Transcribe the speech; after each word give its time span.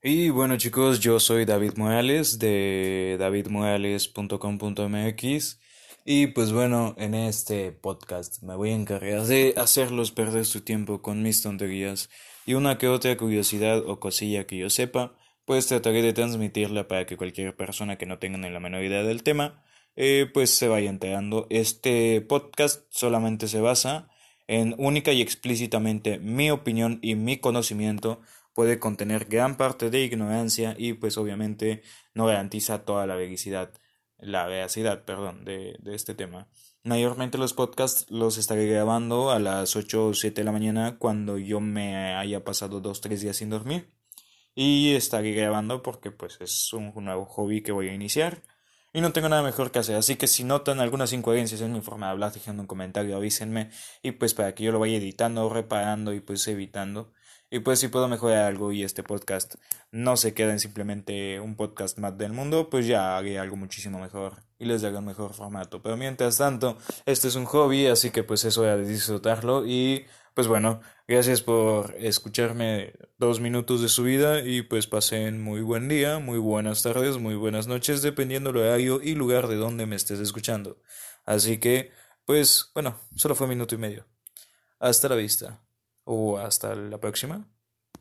Y 0.00 0.30
bueno 0.30 0.56
chicos, 0.56 1.00
yo 1.00 1.18
soy 1.18 1.44
David 1.44 1.72
Morales 1.74 2.38
de 2.38 3.16
davidmorales.com.mx 3.18 5.60
y 6.04 6.28
pues 6.28 6.52
bueno, 6.52 6.94
en 6.98 7.16
este 7.16 7.72
podcast 7.72 8.44
me 8.44 8.54
voy 8.54 8.70
a 8.70 8.76
encargar 8.76 9.24
de 9.24 9.54
hacerlos 9.56 10.12
perder 10.12 10.44
su 10.44 10.60
tiempo 10.60 11.02
con 11.02 11.24
mis 11.24 11.42
tonterías 11.42 12.10
y 12.46 12.54
una 12.54 12.78
que 12.78 12.86
otra 12.86 13.16
curiosidad 13.16 13.82
o 13.88 13.98
cosilla 13.98 14.46
que 14.46 14.56
yo 14.56 14.70
sepa, 14.70 15.16
pues 15.44 15.66
trataré 15.66 16.02
de 16.02 16.12
transmitirla 16.12 16.86
para 16.86 17.04
que 17.04 17.16
cualquier 17.16 17.56
persona 17.56 17.98
que 17.98 18.06
no 18.06 18.20
tenga 18.20 18.38
ni 18.38 18.50
la 18.50 18.60
menor 18.60 18.84
idea 18.84 19.02
del 19.02 19.24
tema, 19.24 19.64
eh, 19.96 20.30
pues 20.32 20.50
se 20.50 20.68
vaya 20.68 20.90
enterando. 20.90 21.48
Este 21.50 22.20
podcast 22.20 22.84
solamente 22.90 23.48
se 23.48 23.60
basa 23.60 24.08
en 24.46 24.76
única 24.78 25.12
y 25.12 25.22
explícitamente 25.22 26.20
mi 26.20 26.52
opinión 26.52 27.00
y 27.02 27.16
mi 27.16 27.38
conocimiento 27.38 28.20
puede 28.58 28.80
contener 28.80 29.26
gran 29.26 29.56
parte 29.56 29.88
de 29.88 30.02
ignorancia 30.02 30.74
y 30.76 30.94
pues 30.94 31.16
obviamente 31.16 31.84
no 32.12 32.26
garantiza 32.26 32.84
toda 32.84 33.06
la 33.06 33.14
veracidad, 33.14 33.72
la 34.18 34.48
veracidad, 34.48 35.04
perdón, 35.04 35.44
de, 35.44 35.76
de 35.78 35.94
este 35.94 36.12
tema. 36.16 36.48
Mayormente 36.82 37.38
los 37.38 37.52
podcasts 37.52 38.10
los 38.10 38.36
estaré 38.36 38.66
grabando 38.66 39.30
a 39.30 39.38
las 39.38 39.76
8 39.76 40.08
o 40.08 40.12
7 40.12 40.40
de 40.40 40.44
la 40.44 40.50
mañana 40.50 40.98
cuando 40.98 41.38
yo 41.38 41.60
me 41.60 42.16
haya 42.16 42.42
pasado 42.42 42.80
2 42.80 43.00
3 43.00 43.20
días 43.20 43.36
sin 43.36 43.50
dormir. 43.50 43.94
Y 44.56 44.94
estaré 44.94 45.30
grabando 45.34 45.80
porque 45.80 46.10
pues 46.10 46.38
es 46.40 46.72
un 46.72 46.92
nuevo 46.96 47.26
hobby 47.26 47.62
que 47.62 47.70
voy 47.70 47.90
a 47.90 47.94
iniciar. 47.94 48.42
Y 48.92 49.00
no 49.00 49.12
tengo 49.12 49.28
nada 49.28 49.44
mejor 49.44 49.70
que 49.70 49.78
hacer, 49.78 49.94
así 49.94 50.16
que 50.16 50.26
si 50.26 50.42
notan 50.42 50.80
algunas 50.80 51.12
incoherencias 51.12 51.60
en 51.60 51.74
mi 51.74 51.80
forma 51.80 52.06
de 52.06 52.12
hablar, 52.12 52.32
dejando 52.32 52.62
un 52.62 52.66
comentario, 52.66 53.14
avísenme 53.14 53.70
y 54.02 54.10
pues 54.10 54.34
para 54.34 54.56
que 54.56 54.64
yo 54.64 54.72
lo 54.72 54.80
vaya 54.80 54.96
editando, 54.96 55.48
reparando 55.48 56.12
y 56.12 56.18
pues 56.18 56.48
evitando 56.48 57.12
y 57.50 57.60
pues 57.60 57.78
si 57.78 57.88
puedo 57.88 58.08
mejorar 58.08 58.44
algo 58.44 58.72
y 58.72 58.82
este 58.82 59.02
podcast 59.02 59.54
no 59.90 60.16
se 60.16 60.34
queda 60.34 60.52
en 60.52 60.60
simplemente 60.60 61.40
un 61.40 61.56
podcast 61.56 61.98
más 61.98 62.16
del 62.18 62.32
mundo, 62.32 62.68
pues 62.68 62.86
ya 62.86 63.16
haré 63.16 63.38
algo 63.38 63.56
muchísimo 63.56 63.98
mejor 63.98 64.42
y 64.58 64.66
les 64.66 64.82
daré 64.82 64.98
un 64.98 65.06
mejor 65.06 65.32
formato. 65.32 65.82
Pero 65.82 65.96
mientras 65.96 66.36
tanto, 66.36 66.76
este 67.06 67.28
es 67.28 67.36
un 67.36 67.46
hobby, 67.46 67.86
así 67.86 68.10
que 68.10 68.22
pues 68.22 68.44
es 68.44 68.58
hora 68.58 68.76
de 68.76 68.86
disfrutarlo 68.86 69.66
y 69.66 70.04
pues 70.34 70.46
bueno, 70.46 70.80
gracias 71.08 71.42
por 71.42 71.94
escucharme 71.98 72.92
dos 73.16 73.40
minutos 73.40 73.80
de 73.80 73.88
su 73.88 74.04
vida 74.04 74.42
y 74.42 74.62
pues 74.62 74.86
pasen 74.86 75.42
muy 75.42 75.62
buen 75.62 75.88
día, 75.88 76.18
muy 76.18 76.38
buenas 76.38 76.82
tardes, 76.82 77.16
muy 77.16 77.34
buenas 77.34 77.66
noches, 77.66 78.02
dependiendo 78.02 78.52
del 78.52 78.62
horario 78.62 79.00
y 79.02 79.14
lugar 79.14 79.48
de 79.48 79.56
donde 79.56 79.86
me 79.86 79.96
estés 79.96 80.20
escuchando. 80.20 80.80
Así 81.24 81.58
que, 81.58 81.90
pues 82.24 82.70
bueno, 82.74 83.00
solo 83.16 83.34
fue 83.34 83.46
un 83.46 83.50
minuto 83.50 83.74
y 83.74 83.78
medio. 83.78 84.06
Hasta 84.78 85.08
la 85.08 85.16
vista 85.16 85.60
o 86.08 86.38
hasta 86.38 86.74
la 86.74 86.98
próxima. 86.98 87.46